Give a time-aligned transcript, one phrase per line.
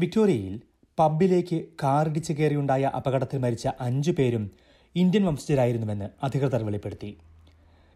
[0.00, 0.60] വിക്ടോറിയയിൽ
[0.98, 4.50] പബ്ബിലേക്ക് കാറിടിച്ച് കയറിയുണ്ടായ അപകടത്തിൽ മരിച്ച അഞ്ചു പേരും
[4.96, 7.18] ഇന്ത്യൻ വംശജരായിരുന്നുവെന്ന് അധികൃതർ വെളിപ്പെടുത്തി.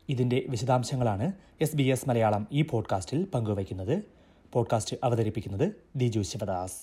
[0.08, 4.02] ഇതിന്റെ വിശദാംശങ്ങളാണ് എസ് ബി എസ് മലയാളം ഈ പോഡ്കാസ്റ്റിൽ പങ്കുവയ്ക്കുന്നത്.
[4.52, 6.82] പോഡ്കാസ്റ്റ് അവതരിപ്പിക്കുന്നത് ദിജു ശിവദാസ്.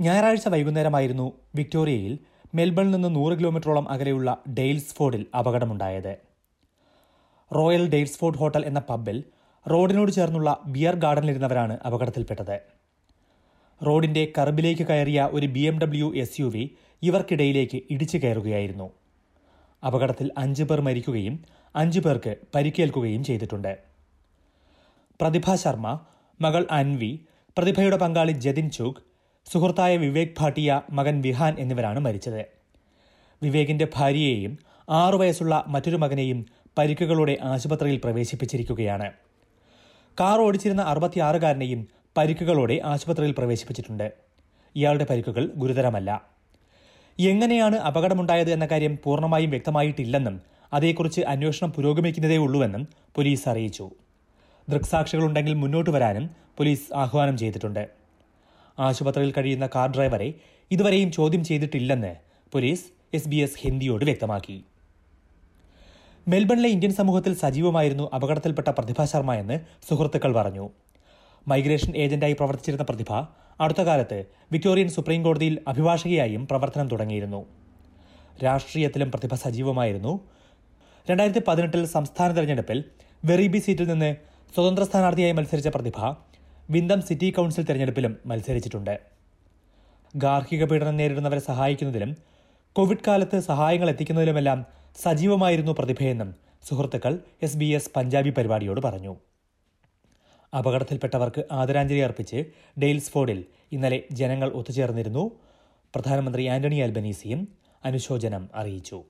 [0.00, 2.18] ഞായറാഴ്ച വൈകുന്നേരമായിരുന്നു വിക്ടോറിയയിൽ
[2.54, 6.16] മെൽബണിൽ നിന്ന് നൂറ് കിലോമീറ്ററോളം അകലെയുള്ള ഡെയിൽസ്ഫോർഡിൽ അപകടമുണ്ടായത്.
[7.54, 9.24] റോയൽ ഡെയിൽസ്ഫോർഡ് ഹോട്ടൽ എന്ന പബ്ബിൽ
[9.66, 12.60] റോഡിനോട് ചേർന്നുള്ള ബിയർ ഗാർഡനിലിരുന്നവരാണ് അപകടത്തിൽപ്പെട്ടത്.
[13.86, 16.70] റോഡിന്റെ കർബിലേക്ക് കയറിയ ഒരു B M W S U V
[17.02, 18.90] ഇവർക്കിടയിലേക്ക് ഇടിച്ചു കയറുകയായിരുന്നു.
[19.86, 21.44] അപകടത്തിൽ അഞ്ചു പേർ മരിക്കുകയും
[21.76, 23.78] അഞ്ചു പേർക്ക് പരിക്കേൽക്കുകയും ചെയ്തിട്ടുണ്ട്.
[25.20, 25.98] പ്രതിഭ ശർമ്മ
[26.40, 27.20] മകൾ അൻവി
[27.58, 29.02] പ്രതിഭയുടെ പങ്കാളി ജതിൻ ചൂഗ്
[29.52, 32.44] സുഹൃത്തായ വിവേക് ഭാട്ടിയ മകൻ വിഹാൻ എന്നിവരാണ് മരിച്ചത്.
[33.42, 36.46] വിവേകിന്റെ ഭാര്യയെയും ആറു വയസ്സുള്ള മറ്റൊരു മകനെയും
[36.78, 39.10] പരിക്കുകളോടെ ആശുപത്രിയിൽ പ്രവേശിപ്പിച്ചിരിക്കുകയാണ്.
[40.20, 44.12] കാർ ഓടിച്ചിരുന്ന അറുപത്തിയാറുകാരനെയും പരിക്കുകളോടെ ആശുപത്രിയിൽ പ്രവേശിപ്പിച്ചിട്ടുണ്ട്.
[44.76, 46.22] ഇയാളുടെ പരിക്കുകൾ ഗുരുതരമല്ല.
[47.20, 50.40] എങ്ങനെയാണ് അപകടമുണ്ടായത് എന്ന കാര്യം പൂർണമായും വ്യക്തമായിട്ടില്ലെന്നും
[50.72, 53.90] അതേക്കുറിച്ച് അന്വേഷണം പുരോഗമിക്കുന്നതേ ഉള്ളൂവെന്നും പോലീസ് അറിയിച്ചു.
[54.68, 57.88] ദൃക്സാക്ഷികളുണ്ടെങ്കിൽ മുന്നോട്ട് വരാനും പോലീസ് ആഹ്വാനം ചെയ്തിട്ടുണ്ട്.
[58.78, 60.34] ആശുപത്രിയിൽ കഴിയുന്ന കാർ ഡ്രൈവറെ
[60.70, 62.16] ഇതുവരെയും ചോദ്യം ചെയ്തിട്ടില്ലെന്ന്
[62.52, 64.64] പോലീസ് എസ് ബി എസ് ഹിന്ദിയോട് വ്യക്തമാക്കി.
[66.30, 69.56] മെൽബണിലെ ഇന്ത്യൻ സമൂഹത്തിൽ സജീവമായിരുന്നു അപകടത്തിൽപ്പെട്ട പ്രതിഭ ശർമ്മ എന്ന്
[69.88, 70.64] സുഹൃത്തുക്കൾ പറഞ്ഞു.
[71.46, 73.12] മൈഗ്രേഷൻ ഏജന്റായി പ്രവർത്തിച്ചിരുന്ന പ്രതിഭ
[73.60, 74.18] അടുത്ത കാലത്ത്
[74.52, 77.40] വിക്ടോറിയൻ സുപ്രീം കോടതിയിൽ അഭിഭാഷകയായും പ്രവർത്തനം തുടങ്ങിയിരുന്നു.
[78.44, 80.12] രാഷ്ട്രീയത്തിലും പ്രതിഭ സജീവമായിരുന്നു.
[81.10, 82.78] രണ്ടായിരത്തി പതിനെട്ടിൽ സംസ്ഥാന തെരഞ്ഞെടുപ്പിൽ
[83.24, 84.10] വെറീബി സീറ്റിൽ നിന്ന്
[84.54, 85.98] സ്വതന്ത്ര സ്ഥാനാർത്ഥിയായി മത്സരിച്ച പ്രതിഭ
[86.70, 88.94] വിന്തം സിറ്റി കൗൺസിൽ തെരഞ്ഞെടുപ്പിലും മത്സരിച്ചിട്ടുണ്ട്.
[90.14, 92.10] ഗാർഹിക പീഡനം നേരിടുന്നവരെ സഹായിക്കുന്നതിലും
[92.76, 94.66] കോവിഡ് കാലത്ത് സഹായങ്ങൾ എത്തിക്കുന്നതിലുമെല്ലാം
[95.02, 96.34] സജീവമായിരുന്നു പ്രതിഭയെന്നും
[96.68, 99.16] സുഹൃത്തുക്കൾ എസ് ബി എസ് പഞ്ചാബി പരിപാടിയോട് പറഞ്ഞു.
[100.58, 102.44] അപകടത്തിൽപ്പെട്ടവർക്ക് ആദരാഞ്ജലി അർപ്പിച്ച്
[102.78, 105.30] ഡെയിൽസ്ഫോർഡിൽ ഇന്നലെ ജനങ്ങൾ ഒത്തുചേർന്നിരുന്നു.
[105.94, 107.48] പ്രധാനമന്ത്രി ആന്റണി അൽബനീസിയും
[107.84, 109.04] അനുശോചനം അറിയിച്ചു.